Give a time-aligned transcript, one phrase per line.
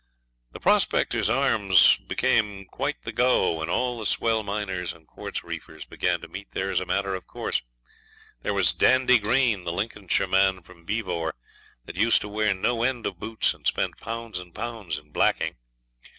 [0.51, 5.85] The Prospectors' Arms became quite the go, and all the swell miners and quartz reefers
[5.85, 7.61] began to meet there as a matter of course.
[8.41, 11.33] There was Dandy Green, the Lincolnshire man from Beevor,
[11.85, 15.57] that used to wear no end of boots and spend pounds and pounds in blacking.